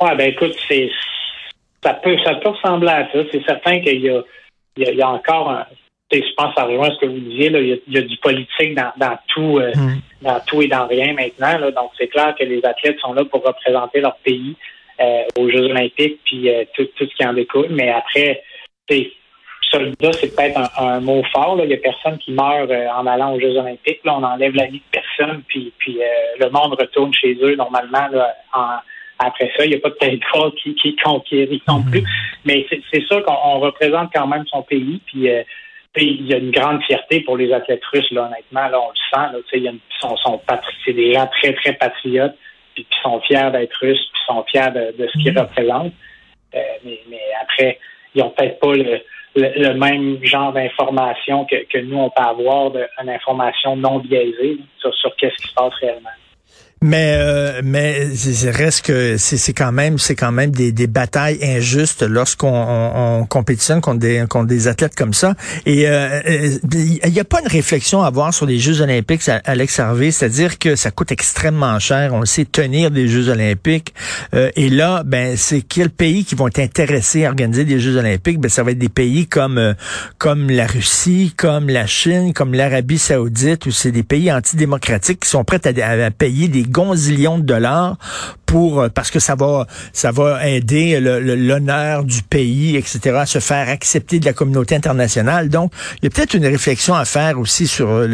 Ouais, 0.00 0.16
ben 0.16 0.30
écoute, 0.30 0.56
c'est 0.68 0.90
ça 1.82 1.94
peut 1.94 2.16
ça 2.24 2.34
peut 2.36 2.50
ressembler 2.50 2.88
à 2.88 3.10
ça. 3.12 3.18
C'est 3.30 3.44
certain 3.44 3.80
qu'il 3.80 4.00
y 4.00 4.10
a, 4.10 4.22
il 4.76 4.94
y 4.94 5.02
a, 5.02 5.08
encore 5.08 5.50
un, 5.50 5.66
je 6.12 6.34
pense 6.36 6.56
à 6.56 6.64
rejoint 6.64 6.90
ce 6.90 7.00
que 7.00 7.06
vous 7.06 7.18
disiez, 7.18 7.50
là, 7.50 7.60
il, 7.60 7.80
y 7.88 7.98
a, 7.98 8.02
du 8.02 8.16
politique 8.18 8.74
dans, 8.74 8.92
dans 8.96 9.18
tout 9.28 9.58
euh, 9.58 9.72
mm. 9.74 10.00
dans 10.22 10.40
tout 10.46 10.62
et 10.62 10.68
dans 10.68 10.86
rien 10.86 11.12
maintenant. 11.14 11.58
Là, 11.58 11.70
donc 11.70 11.90
c'est 11.98 12.08
clair 12.08 12.34
que 12.38 12.44
les 12.44 12.64
athlètes 12.64 12.98
sont 13.00 13.12
là 13.12 13.24
pour 13.24 13.44
représenter 13.44 14.00
leur 14.00 14.16
pays 14.18 14.56
euh, 15.00 15.22
aux 15.38 15.48
Jeux 15.50 15.70
Olympiques 15.70 16.20
puis 16.24 16.48
euh, 16.48 16.64
tout, 16.74 16.86
tout 16.96 17.06
ce 17.08 17.14
qui 17.14 17.26
en 17.26 17.32
découle. 17.32 17.68
Mais 17.70 17.90
après, 17.90 18.42
soldat, 19.70 20.12
c'est 20.12 20.36
peut-être 20.36 20.60
un, 20.78 21.00
mot 21.00 21.22
fort. 21.32 21.56
Là. 21.56 21.64
Il 21.64 21.68
n'y 21.68 21.74
a 21.74 21.78
personne 21.78 22.18
qui 22.18 22.32
meurt 22.32 22.70
en 22.70 23.06
allant 23.06 23.34
aux 23.34 23.40
Jeux 23.40 23.56
Olympiques. 23.56 24.00
Là, 24.04 24.16
on 24.16 24.22
enlève 24.22 24.54
la 24.54 24.66
vie 24.66 24.78
de 24.78 25.00
personne, 25.00 25.42
puis, 25.48 25.72
puis 25.78 25.98
le 26.38 26.48
monde 26.50 26.74
retourne 26.78 27.12
chez 27.12 27.36
eux 27.42 27.56
normalement 27.56 28.06
là, 28.12 28.36
en 28.52 28.76
après 29.26 29.50
ça, 29.56 29.64
il 29.64 29.70
n'y 29.70 29.76
a 29.76 29.80
pas 29.80 29.90
de 29.90 29.94
territoire 29.94 30.52
qui, 30.62 30.74
qui 30.74 30.88
est 30.88 31.02
conquéri 31.02 31.62
non 31.68 31.82
plus. 31.82 32.00
Mhm. 32.00 32.06
Mais 32.44 32.66
c'est 32.92 33.02
sûr 33.06 33.24
qu'on 33.24 33.58
représente 33.58 34.10
quand 34.14 34.26
même 34.26 34.44
son 34.46 34.62
pays. 34.62 35.00
Puis 35.06 35.28
euh, 35.28 35.42
il 35.96 36.26
y 36.26 36.34
a 36.34 36.38
une 36.38 36.50
grande 36.50 36.82
fierté 36.82 37.20
pour 37.20 37.36
les 37.36 37.52
athlètes 37.52 37.84
russes, 37.92 38.10
là, 38.10 38.26
honnêtement. 38.26 38.68
Là, 38.68 38.80
on 38.80 38.88
le 38.88 38.96
sent. 38.96 39.32
Là, 39.32 39.38
il 39.52 39.62
y 39.62 39.68
a 39.68 39.70
une, 39.70 39.80
c'est 40.84 40.92
des 40.92 41.14
gens 41.14 41.28
très, 41.40 41.52
très 41.54 41.72
patriotes, 41.74 42.36
puis 42.74 42.84
qui 42.84 43.00
sont 43.02 43.20
fiers 43.20 43.50
d'être 43.52 43.76
russes, 43.80 44.10
puis 44.12 44.22
sont 44.26 44.44
fiers 44.50 44.70
de, 44.74 45.06
ce 45.06 45.22
qu'ils 45.22 45.32
mhm. 45.32 45.38
représentent. 45.38 45.92
Euh, 46.54 46.60
mais, 46.84 47.00
mais, 47.08 47.20
après, 47.40 47.78
ils 48.14 48.22
n'ont 48.22 48.30
peut-être 48.30 48.60
pas 48.60 48.74
le, 48.74 49.00
le, 49.34 49.74
même 49.74 50.24
genre 50.24 50.52
d'information 50.52 51.44
que, 51.46 51.64
que 51.64 51.78
nous, 51.78 51.98
on 51.98 52.10
peut 52.10 52.22
avoir, 52.22 52.70
de, 52.70 52.86
une 53.02 53.10
information 53.10 53.76
non 53.76 53.98
biaisée 53.98 54.58
sur, 54.78 54.94
sur 54.94 55.14
qu'est-ce 55.16 55.36
qui 55.36 55.48
se 55.48 55.54
passe 55.54 55.74
réellement. 55.74 56.10
Mais 56.86 57.16
euh, 57.18 57.62
mais 57.64 58.10
reste 58.50 58.84
que 58.84 59.16
c'est 59.16 59.54
quand 59.54 59.72
même 59.72 59.98
c'est 59.98 60.14
quand 60.14 60.32
même 60.32 60.50
des, 60.50 60.70
des 60.70 60.86
batailles 60.86 61.38
injustes 61.42 62.02
lorsqu'on 62.02 62.52
on, 62.52 63.24
compétitionne 63.24 63.80
contre 63.80 64.00
des 64.00 64.26
contre 64.28 64.48
des 64.48 64.68
athlètes 64.68 64.94
comme 64.94 65.14
ça. 65.14 65.34
Et 65.64 65.88
euh, 65.88 66.20
euh, 66.26 66.58
il 66.74 67.10
n'y 67.10 67.20
a 67.20 67.24
pas 67.24 67.40
une 67.40 67.48
réflexion 67.48 68.02
à 68.02 68.08
avoir 68.08 68.34
sur 68.34 68.44
les 68.44 68.58
Jeux 68.58 68.82
Olympiques, 68.82 69.22
Alex 69.46 69.80
Harvey, 69.80 70.10
c'est-à-dire 70.10 70.58
que 70.58 70.76
ça 70.76 70.90
coûte 70.90 71.10
extrêmement 71.10 71.78
cher. 71.78 72.12
On 72.12 72.26
sait 72.26 72.44
tenir 72.44 72.90
des 72.90 73.08
Jeux 73.08 73.30
Olympiques. 73.30 73.94
et 74.34 74.68
là, 74.68 75.04
ben 75.06 75.38
c'est 75.38 75.62
quels 75.62 75.88
pays 75.88 76.26
qui 76.26 76.34
vont 76.34 76.48
être 76.48 76.58
intéressés 76.58 77.24
à 77.24 77.28
organiser 77.28 77.64
des 77.64 77.80
Jeux 77.80 77.96
Olympiques? 77.96 78.38
Ben 78.38 78.50
ça 78.50 78.62
va 78.62 78.72
être 78.72 78.78
des 78.78 78.90
pays 78.90 79.26
comme 79.26 79.74
comme 80.18 80.50
la 80.50 80.66
Russie, 80.66 81.32
comme 81.34 81.70
la 81.70 81.86
Chine, 81.86 82.34
comme 82.34 82.52
l'Arabie 82.52 82.98
Saoudite, 82.98 83.64
où 83.64 83.70
c'est 83.70 83.90
des 83.90 84.02
pays 84.02 84.30
antidémocratiques 84.30 85.20
qui 85.20 85.30
sont 85.30 85.44
prêts 85.44 85.60
à 85.64 86.10
payer 86.10 86.48
des 86.48 86.73
gonzillions 86.74 87.38
de 87.38 87.44
dollars 87.44 87.96
pour 88.46 88.80
euh, 88.80 88.88
parce 88.88 89.10
que 89.10 89.20
ça 89.20 89.34
va 89.36 89.66
ça 89.92 90.10
va 90.10 90.46
aider 90.46 90.98
l'honneur 91.00 92.04
du 92.04 92.22
pays, 92.22 92.76
etc., 92.76 93.16
à 93.20 93.26
se 93.26 93.38
faire 93.38 93.68
accepter 93.68 94.18
de 94.18 94.26
la 94.26 94.32
communauté 94.32 94.74
internationale. 94.74 95.48
Donc, 95.48 95.72
il 96.02 96.04
y 96.04 96.06
a 96.08 96.10
peut-être 96.10 96.34
une 96.34 96.46
réflexion 96.46 96.94
à 96.94 97.04
faire 97.04 97.38
aussi 97.38 97.66
sur 97.66 97.88
euh, 97.88 98.06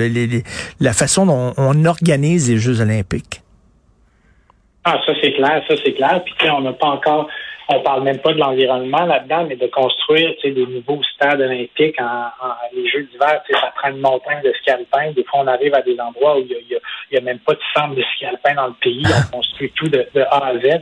la 0.81 0.93
façon 0.93 1.27
dont 1.27 1.55
on 1.57 1.85
organise 1.85 2.51
les 2.51 2.59
Jeux 2.59 2.81
olympiques. 2.81 3.43
Ah, 4.85 4.99
ça 5.05 5.13
c'est 5.21 5.33
clair, 5.33 5.63
ça 5.69 5.75
c'est 5.85 5.93
clair. 5.93 6.23
Puis 6.25 6.35
on 6.51 6.63
n'a 6.63 6.73
pas 6.73 6.89
encore 6.89 7.29
on 7.73 7.81
parle 7.83 8.03
même 8.03 8.19
pas 8.19 8.33
de 8.33 8.39
l'environnement 8.39 9.05
là-dedans, 9.05 9.47
mais 9.49 9.55
de 9.55 9.69
construire 9.69 10.35
des 10.43 10.67
nouveaux 10.67 11.01
stades 11.15 11.41
olympiques 11.41 12.01
en, 12.01 12.31
les 12.75 12.89
Jeux 12.89 13.05
d'hiver, 13.05 13.41
ça 13.49 13.73
prend 13.77 13.91
une 13.91 14.01
montagne 14.01 14.43
de 14.43 14.53
ski 14.61 14.71
alpin. 14.71 15.13
Des 15.13 15.23
fois, 15.25 15.41
on 15.45 15.47
arrive 15.47 15.75
à 15.75 15.83
des 15.83 15.99
endroits 16.01 16.39
où 16.39 16.41
il 16.41 16.79
n'y 17.13 17.19
a, 17.19 17.21
même 17.21 17.39
pas 17.39 17.55
de 17.55 17.61
centre 17.75 17.95
de 17.95 18.03
ski 18.03 18.27
alpin 18.27 18.55
dans 18.55 18.67
le 18.67 18.75
pays. 18.81 19.05
On 19.33 19.37
construit 19.37 19.71
tout 19.77 19.89
de, 19.89 20.05
A 20.17 20.47
à 20.49 20.59
Z. 20.59 20.81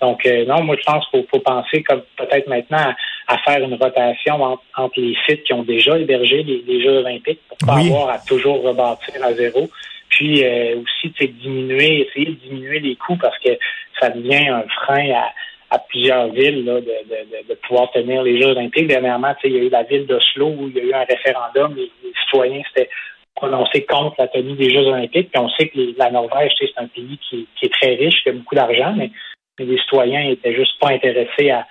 Donc, 0.00 0.24
euh, 0.26 0.44
non, 0.46 0.62
moi, 0.62 0.76
je 0.78 0.84
pense 0.84 1.04
qu'il 1.08 1.26
faut, 1.26 1.40
penser 1.40 1.82
comme 1.82 2.02
peut-être 2.16 2.46
maintenant 2.46 2.94
à, 3.26 3.38
faire 3.38 3.60
une 3.60 3.74
rotation 3.74 4.40
entre, 4.76 5.00
les 5.00 5.16
sites 5.26 5.42
qui 5.42 5.52
ont 5.52 5.64
déjà 5.64 5.98
hébergé 5.98 6.44
les, 6.44 6.82
Jeux 6.82 6.98
olympiques 6.98 7.40
pour 7.48 7.58
pas 7.66 7.80
avoir 7.80 8.10
à 8.10 8.18
toujours 8.20 8.62
rebâtir 8.62 9.24
à 9.24 9.32
zéro. 9.32 9.68
Puis 10.08 10.44
euh, 10.44 10.76
aussi, 10.76 11.12
diminuer, 11.26 12.06
essayer 12.06 12.26
de 12.26 12.38
diminuer 12.48 12.78
les 12.78 12.94
coûts 12.94 13.18
parce 13.20 13.38
que 13.40 13.50
ça 14.00 14.10
devient 14.10 14.48
un 14.48 14.64
frein 14.68 15.10
à, 15.10 15.32
à 15.70 15.78
plusieurs 15.78 16.28
villes 16.28 16.64
de, 16.64 17.54
pouvoir 17.66 17.90
tenir 17.90 18.22
les 18.22 18.40
Jeux 18.40 18.48
olympiques. 18.48 18.86
Dernièrement, 18.86 19.34
il 19.44 19.52
y 19.52 19.58
a 19.58 19.62
eu 19.62 19.68
la 19.68 19.82
ville 19.82 20.06
d'Oslo 20.06 20.48
où 20.48 20.68
il 20.68 20.76
y 20.76 20.80
a 20.80 20.84
eu 20.84 20.92
un 20.94 21.04
référendum. 21.04 21.74
Les, 21.76 21.90
citoyens 22.24 22.62
s'étaient 22.68 22.90
prononcés 23.34 23.84
contre 23.84 24.16
la 24.18 24.28
tenue 24.28 24.54
des 24.54 24.70
Jeux 24.70 24.86
olympiques. 24.86 25.30
Puis 25.30 25.42
on 25.42 25.48
sait 25.50 25.68
que 25.68 25.78
la 25.98 26.10
Norvège, 26.10 26.52
c'est 26.58 26.70
un 26.76 26.86
pays 26.86 27.18
qui, 27.28 27.46
est 27.62 27.72
très 27.72 27.94
riche, 27.94 28.22
qui 28.22 28.30
a 28.30 28.32
beaucoup 28.32 28.54
d'argent, 28.54 28.94
mais, 28.96 29.10
les 29.60 29.78
citoyens 29.78 30.30
étaient 30.30 30.54
juste 30.54 30.78
pas 30.78 30.90
intéressés 30.90 31.50
à, 31.50 31.66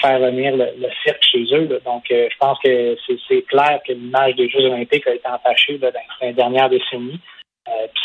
faire 0.00 0.18
venir 0.18 0.56
le, 0.56 0.88
cirque 1.04 1.22
chez 1.22 1.44
eux. 1.52 1.80
Donc, 1.84 2.04
je 2.08 2.36
pense 2.38 2.58
que 2.60 2.96
c'est 3.28 3.42
clair 3.42 3.80
que 3.86 3.92
l'image 3.92 4.34
des 4.36 4.48
Jeux 4.48 4.64
olympiques 4.64 5.06
a 5.06 5.14
été 5.14 5.28
entachée 5.28 5.78
dans 5.78 5.90
les 6.22 6.32
dernières 6.32 6.68
décennies. 6.68 7.20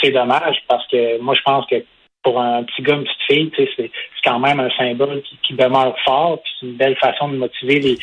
c'est 0.01 0.11
dommage 0.11 0.57
parce 0.67 0.85
que 0.88 1.19
moi, 1.19 1.35
je 1.35 1.41
pense 1.41 1.65
que 1.67 1.83
pour 2.23 2.39
un 2.39 2.63
petit 2.63 2.83
gars, 2.83 2.95
une 2.95 3.03
petite 3.03 3.51
fille, 3.55 3.69
c'est 3.75 3.91
quand 4.23 4.39
même 4.39 4.59
un 4.59 4.69
symbole 4.77 5.21
qui, 5.23 5.53
demeure 5.55 5.95
fort, 6.05 6.41
puis 6.41 6.51
c'est 6.59 6.65
une 6.67 6.77
belle 6.77 6.95
façon 6.97 7.27
de 7.27 7.35
motiver 7.35 7.79
les, 7.79 7.97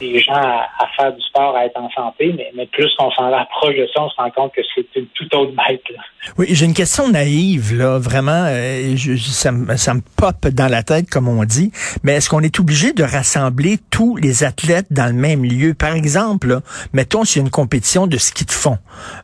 les 0.00 0.20
gens 0.20 0.32
à, 0.32 0.88
faire 0.96 1.12
du 1.12 1.20
sport, 1.20 1.54
à 1.54 1.66
être 1.66 1.76
en 1.76 1.90
santé, 1.90 2.32
mais, 2.36 2.50
mais 2.56 2.66
plus 2.66 2.88
qu'on 2.96 3.10
s'en 3.10 3.30
rapproche 3.30 3.74
de 3.74 3.86
ça, 3.92 4.02
on 4.02 4.08
se 4.08 4.16
rend 4.16 4.30
compte 4.30 4.54
que 4.54 4.62
c'est 4.74 4.86
une 4.96 5.06
toute 5.08 5.34
autre 5.34 5.52
bête. 5.52 5.82
Là. 5.90 6.02
Oui, 6.38 6.46
j'ai 6.50 6.64
une 6.64 6.74
question 6.74 7.08
naïve, 7.08 7.76
là, 7.76 7.98
vraiment, 7.98 8.46
euh, 8.46 8.96
je, 8.96 9.16
ça, 9.16 9.50
ça 9.76 9.94
me 9.94 10.00
pop 10.16 10.46
dans 10.52 10.68
la 10.68 10.82
tête, 10.82 11.10
comme 11.10 11.28
on 11.28 11.44
dit, 11.44 11.72
mais 12.04 12.14
est-ce 12.14 12.30
qu'on 12.30 12.40
est 12.40 12.58
obligé 12.58 12.92
de 12.92 13.02
rassembler 13.02 13.76
tous 13.90 14.16
les 14.16 14.44
athlètes 14.44 14.86
dans 14.90 15.06
le 15.06 15.20
même 15.20 15.44
lieu? 15.44 15.74
Par 15.74 15.94
exemple, 15.94 16.48
là, 16.48 16.60
mettons 16.92 17.24
s'il 17.24 17.42
y 17.42 17.44
a 17.44 17.44
une 17.44 17.50
compétition 17.50 18.06
de 18.06 18.16
ski 18.16 18.44
de 18.44 18.52
fond, 18.52 18.78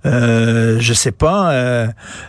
euh, 0.04 0.78
je 0.80 0.92
sais 0.92 1.12
pas, 1.12 1.52
euh, 1.52 1.86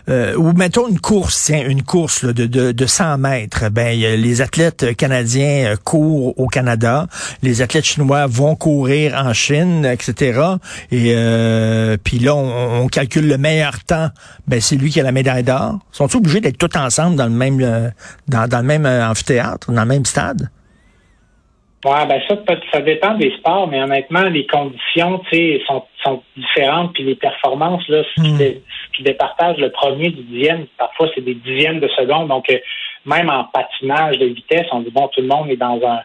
euh, 0.08 0.34
ou 0.36 0.52
mettons 0.52 0.88
une 0.88 1.00
course, 1.00 1.44
tiens, 1.44 1.68
une 1.68 1.82
course 1.82 1.95
de, 1.96 2.72
de, 2.72 2.86
100 2.86 3.18
mètres, 3.18 3.70
ben 3.70 3.98
les 3.98 4.42
athlètes 4.42 4.94
canadiens 4.96 5.72
euh, 5.72 5.76
courent 5.82 6.38
au 6.38 6.46
Canada, 6.46 7.06
les 7.42 7.62
athlètes 7.62 7.84
chinois 7.84 8.26
vont 8.26 8.54
courir 8.54 9.14
en 9.14 9.32
Chine, 9.32 9.86
etc. 9.86 10.40
Et 10.90 11.14
euh, 11.14 11.96
puis 12.02 12.18
là, 12.18 12.34
on, 12.34 12.86
calcule 12.88 13.28
le 13.28 13.38
meilleur 13.38 13.82
temps. 13.84 14.10
Ben 14.46 14.60
c'est 14.60 14.76
lui 14.76 14.90
qui 14.90 15.00
a 15.00 15.02
la 15.02 15.12
médaille 15.12 15.42
d'or. 15.42 15.78
Sont-ils 15.90 16.18
obligés 16.18 16.40
d'être 16.40 16.58
tous 16.58 16.78
ensemble 16.78 17.16
dans 17.16 17.26
le 17.26 17.30
même 17.30 17.60
euh, 17.62 17.88
dans, 18.28 18.46
dans 18.46 18.58
le 18.58 18.66
même 18.66 18.86
amphithéâtre, 18.86 19.72
dans 19.72 19.82
le 19.82 19.88
même 19.88 20.04
stade? 20.04 20.50
Ouais, 21.84 22.06
ben 22.06 22.20
ça, 22.26 22.36
ça 22.72 22.80
dépend 22.80 23.14
des 23.14 23.30
sports, 23.36 23.68
mais 23.68 23.80
honnêtement, 23.80 24.22
les 24.22 24.46
conditions, 24.46 25.20
tu 25.30 25.60
sont, 25.66 25.84
sont 26.02 26.22
différentes, 26.36 26.94
puis 26.94 27.04
les 27.04 27.14
performances, 27.14 27.86
là, 27.88 28.02
ce, 28.02 28.22
qui, 28.22 28.30
hmm. 28.30 29.04
départage 29.04 29.58
le 29.58 29.70
premier 29.70 30.08
du 30.08 30.22
dixième, 30.22 30.66
parfois 30.78 31.08
c'est 31.14 31.20
des 31.20 31.34
dixièmes 31.34 31.80
de 31.80 31.88
seconde. 31.88 32.28
Donc, 32.28 32.50
euh, 32.50 32.58
même 33.04 33.30
en 33.30 33.44
patinage 33.44 34.18
de 34.18 34.26
vitesse, 34.26 34.66
on 34.72 34.80
dit 34.80 34.90
bon, 34.90 35.08
tout 35.08 35.20
le 35.20 35.28
monde 35.28 35.50
est 35.50 35.56
dans 35.56 35.80
un 35.86 36.00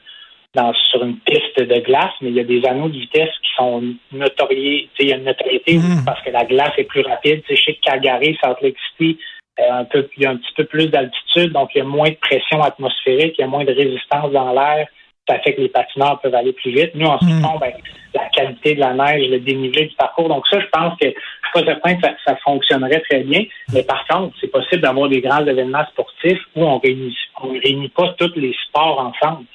dans, 0.54 0.74
sur 0.92 1.01
une 1.04 1.18
piste 1.20 1.58
de 1.58 1.80
glace, 1.80 2.12
mais 2.22 2.30
il 2.30 2.36
y 2.36 2.42
a 2.42 2.44
des 2.44 2.66
anneaux 2.66 2.90
de 2.90 2.98
vitesse 2.98 3.32
qui 3.42 3.51
sont 3.56 3.82
notoriés. 4.12 4.90
Il 5.00 5.08
y 5.08 5.13
a 5.13 5.16
une 5.16 5.24
notoriété 5.24 5.78
hmm. 5.78 6.04
parce 6.06 6.22
que 6.22 6.30
la 6.30 6.44
glace 6.44 6.74
est 6.78 6.84
plus 6.84 7.01
rapide. 7.01 7.42
Tu 7.48 7.56
sais, 7.56 7.62
chez 7.62 7.80
Calgary, 7.82 8.38
Salt 8.44 8.58
Lake 8.62 8.75
City, 8.92 9.18
euh, 9.62 9.72
un 9.72 9.86
peu, 9.86 10.10
il 10.18 10.24
y 10.24 10.25
a 10.25 10.32
un 10.32 10.36
petit 10.36 10.54
peu 10.58 10.66
plus 10.66 10.88
d'altitude, 10.88 11.54
donc 11.54 11.70
il 11.74 11.80
y 11.80 11.82
a 11.82 11.86
moins 11.86 12.10
de 12.10 12.16
pression 12.16 12.62
atmosphérique, 12.62 13.36
il 13.38 13.42
y 13.42 13.44
a 13.46 13.48
moins 13.48 13.63
de 13.63 13.72
résistance 13.72 14.32
dans 14.34 14.54
l'air 14.54 14.88
ça 15.28 15.40
fait 15.40 15.54
que 15.54 15.62
les 15.62 15.70
patineurs 15.70 16.20
peuvent 16.20 16.36
aller 16.36 16.54
plus 16.54 16.72
vite. 16.72 16.92
Nous, 16.96 17.06
en 17.06 17.20
ce 17.20 17.25
moment, 17.25 17.58
ben, 17.60 17.72
la 18.13 18.28
qualité 18.30 18.75
de 18.75 18.80
la 18.80 18.94
neige, 18.94 19.30
le 19.30 19.40
dénivelé 19.40 19.86
du 19.86 19.96
parcours. 19.96 20.28
Donc 20.28 20.48
ça, 20.48 20.60
je 20.60 20.68
pense 20.72 20.98
que 21.00 21.08
je 21.08 21.12
suis 21.12 21.54
pas 21.54 21.63
certain 21.63 21.96
que 21.96 22.08
ça, 22.25 22.36
fonctionnerait 22.44 23.01
très 23.01 23.22
bien. 23.22 23.44
Mais 23.74 23.84
par 23.84 24.06
contre, 24.08 24.36
c'est 24.42 24.51
possible 24.51 24.82
d'avoir 24.82 25.10
des 25.10 25.22
grands 25.22 25.46
événements 25.46 25.86
sportifs 25.92 26.42
où 26.56 26.63
on 26.66 26.80
réunit, 26.80 27.16
on 27.42 27.50
réunit 27.50 27.90
pas 27.90 28.13
tous 28.18 28.34
les 28.36 28.56
sports 28.68 29.00
ensemble. 29.00 29.46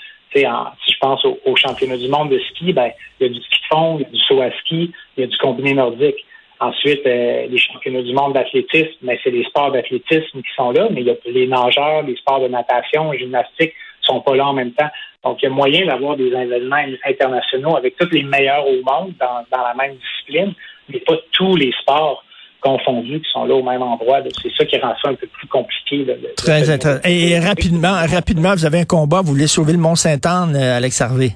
En, 0.44 0.66
si 0.84 0.92
je 0.92 0.98
pense 1.00 1.24
au, 1.24 1.38
au, 1.46 1.56
championnat 1.56 1.96
du 1.96 2.08
monde 2.08 2.28
de 2.28 2.38
ski, 2.50 2.74
ben, 2.74 2.90
il 3.18 3.26
y 3.26 3.30
a 3.30 3.32
du 3.32 3.40
ski 3.40 3.58
de 3.58 3.66
fond, 3.74 3.96
il 3.98 4.02
y 4.02 4.04
a 4.04 4.10
du 4.10 4.18
saut 4.18 4.42
à 4.42 4.50
ski, 4.60 4.92
il 5.16 5.20
y 5.22 5.24
a 5.24 5.26
du 5.26 5.36
combiné 5.38 5.72
nordique. 5.72 6.26
Ensuite, 6.60 7.06
euh, 7.06 7.46
les 7.48 7.56
championnats 7.56 8.02
du 8.02 8.12
monde 8.12 8.34
d'athlétisme, 8.34 8.96
ben, 9.00 9.16
c'est 9.24 9.30
les 9.30 9.44
sports 9.44 9.72
d'athlétisme 9.72 10.42
qui 10.42 10.54
sont 10.54 10.72
là, 10.72 10.88
mais 10.90 11.00
il 11.00 11.06
y 11.06 11.10
a 11.10 11.14
les 11.24 11.46
nageurs, 11.46 12.02
les 12.02 12.16
sports 12.16 12.40
de 12.40 12.48
natation, 12.48 13.14
gymnastique 13.14 13.72
sont 14.06 14.20
pas 14.20 14.34
là 14.36 14.46
en 14.46 14.52
même 14.52 14.72
temps. 14.72 14.88
Donc, 15.24 15.38
il 15.42 15.46
y 15.46 15.48
a 15.48 15.50
moyen 15.50 15.86
d'avoir 15.86 16.16
des 16.16 16.26
événements 16.26 16.84
internationaux 17.04 17.76
avec 17.76 17.96
tous 17.96 18.10
les 18.10 18.22
meilleurs 18.22 18.66
au 18.66 18.76
monde 18.76 19.12
dans, 19.18 19.44
la 19.50 19.74
même 19.74 19.96
discipline, 19.96 20.54
mais 20.88 21.00
pas 21.00 21.16
tous 21.32 21.56
les 21.56 21.72
sports 21.80 22.22
confondus 22.60 23.20
qui 23.20 23.30
sont 23.32 23.44
là 23.44 23.54
au 23.54 23.62
même 23.62 23.82
endroit. 23.82 24.20
C'est 24.42 24.52
ça 24.56 24.64
qui 24.64 24.78
rend 24.78 24.94
ça 25.02 25.10
un 25.10 25.14
peu 25.14 25.26
plus 25.26 25.48
compliqué. 25.48 26.06
Très 26.36 26.70
intéressant. 26.70 27.00
Et, 27.04 27.38
rapidement, 27.38 27.94
rapidement, 28.06 28.54
vous 28.54 28.64
avez 28.64 28.80
un 28.80 28.84
combat, 28.84 29.20
vous 29.20 29.32
voulez 29.32 29.46
sauver 29.46 29.72
le 29.72 29.78
Mont-Saint-Anne, 29.78 30.54
euh, 30.56 30.76
Alex 30.76 31.00
Harvey? 31.00 31.30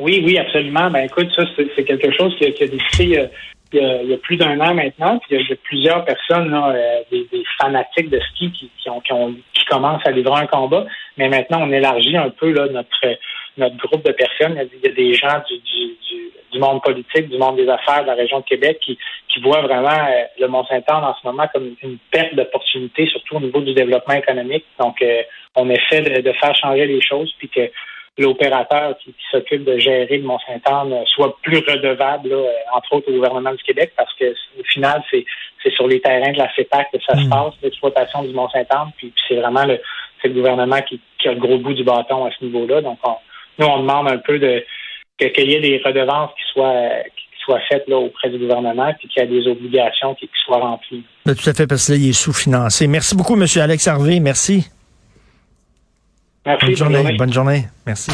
Oui, 0.00 0.22
oui, 0.24 0.38
absolument. 0.38 0.90
Ben 0.90 1.04
écoute, 1.04 1.28
ça, 1.36 1.44
c'est 1.56 1.84
quelque 1.84 2.10
chose 2.16 2.34
qui, 2.36 2.46
a, 2.46 2.50
qui 2.50 2.64
a 2.64 2.66
décidé 2.66 3.18
euh, 3.18 3.26
il 3.72 4.10
y 4.10 4.14
a, 4.14 4.18
plus 4.18 4.36
d'un 4.36 4.58
an 4.60 4.74
maintenant. 4.74 5.18
Puis 5.18 5.36
il 5.36 5.48
y 5.48 5.52
a, 5.52 5.56
plusieurs 5.62 6.04
personnes, 6.04 6.52
euh, 6.52 7.00
des, 7.10 7.26
fanatiques 7.60 8.10
de 8.10 8.20
ski 8.30 8.50
qui, 8.52 8.70
qui, 8.82 8.90
ont, 8.90 9.00
qui, 9.00 9.61
commencent 9.72 10.06
à 10.06 10.10
livrer 10.10 10.40
un 10.40 10.46
combat. 10.46 10.86
Mais 11.16 11.28
maintenant, 11.28 11.62
on 11.62 11.72
élargit 11.72 12.16
un 12.16 12.30
peu 12.30 12.52
notre 12.52 13.16
notre 13.56 13.76
groupe 13.76 14.04
de 14.04 14.12
personnes. 14.12 14.58
Il 14.72 14.88
y 14.88 14.90
a 14.90 14.94
des 14.94 15.14
gens 15.14 15.42
du, 15.48 15.58
du, 15.58 15.96
du, 16.52 16.58
monde 16.58 16.82
politique, 16.82 17.28
du 17.28 17.38
monde 17.38 17.56
des 17.56 17.68
affaires 17.68 18.02
de 18.02 18.06
la 18.06 18.14
région 18.14 18.40
de 18.40 18.44
Québec 18.44 18.78
qui, 18.84 18.98
qui 19.28 19.40
voient 19.40 19.62
vraiment 19.62 19.90
euh, 19.90 20.24
le 20.38 20.48
Mont-Saint-Anne 20.48 21.04
en 21.04 21.14
ce 21.20 21.26
moment 21.26 21.46
comme 21.52 21.74
une 21.82 21.98
perte 22.10 22.34
d'opportunité, 22.34 23.06
surtout 23.08 23.36
au 23.36 23.40
niveau 23.40 23.60
du 23.60 23.74
développement 23.74 24.14
économique. 24.14 24.64
Donc, 24.78 25.02
euh, 25.02 25.22
on 25.54 25.68
essaie 25.68 26.00
de, 26.00 26.20
de 26.22 26.32
faire 26.32 26.56
changer 26.56 26.86
les 26.86 27.02
choses, 27.02 27.32
puis 27.38 27.48
que 27.48 27.70
l'opérateur 28.18 28.96
qui, 28.98 29.14
s'occupe 29.30 29.64
de 29.64 29.78
gérer 29.78 30.18
le 30.18 30.24
Mont-Saint-Anne 30.24 31.04
soit 31.06 31.36
plus 31.42 31.58
redevable, 31.58 32.32
euh, 32.32 32.46
entre 32.72 32.94
autres 32.94 33.10
au 33.10 33.14
gouvernement 33.14 33.52
du 33.52 33.62
Québec, 33.62 33.92
parce 33.96 34.12
que 34.14 34.32
au 34.58 34.64
final, 34.64 35.02
c'est 35.10 35.24
sur 35.70 35.86
les 35.86 36.00
terrains 36.00 36.32
de 36.32 36.38
la 36.38 36.52
CEPAC 36.54 36.88
que 36.92 36.98
ça 37.06 37.16
se 37.16 37.26
mm. 37.26 37.30
passe, 37.30 37.54
l'exploitation 37.62 38.22
du 38.24 38.32
Mont-Saint-Anne, 38.32 38.90
puis, 38.96 39.12
c'est 39.28 39.36
vraiment 39.36 39.64
le, 39.64 39.80
le 40.24 40.30
gouvernement 40.30 40.80
qui, 40.82 41.00
qui, 41.18 41.28
a 41.28 41.32
le 41.32 41.40
gros 41.40 41.58
bout 41.58 41.74
du 41.74 41.84
bâton 41.84 42.24
à 42.24 42.30
ce 42.30 42.44
niveau-là. 42.44 42.80
Donc, 42.80 42.98
nous, 43.58 43.66
on 43.66 43.80
demande 43.80 44.08
un 44.08 44.18
peu 44.18 44.38
de 44.38 44.64
qu'il 45.18 45.50
y 45.50 45.54
ait 45.54 45.60
des 45.60 45.80
redevances 45.84 46.30
qui 46.36 46.52
soient 46.52 46.88
qui 47.14 47.44
soient 47.44 47.60
faites 47.68 47.86
là, 47.88 47.96
auprès 47.96 48.30
du 48.30 48.38
gouvernement, 48.38 48.92
puis 48.98 49.08
qu'il 49.08 49.22
y 49.22 49.24
a 49.24 49.28
des 49.28 49.46
obligations 49.48 50.14
qui, 50.14 50.28
soient 50.44 50.58
remplies. 50.58 51.04
Ben, 51.24 51.34
tout 51.34 51.48
à 51.48 51.52
fait, 51.52 51.66
parce 51.66 51.86
qu'il 51.86 52.08
est 52.08 52.12
sous-financé. 52.12 52.86
Merci 52.86 53.16
beaucoup, 53.16 53.34
M. 53.34 53.46
Alex 53.60 53.86
Harvey. 53.86 54.20
Merci. 54.20 54.68
Merci. 56.44 56.66
Bonne 56.66 56.76
journée. 56.76 57.16
Bonne 57.16 57.32
journée. 57.32 57.64
Merci. 57.86 58.10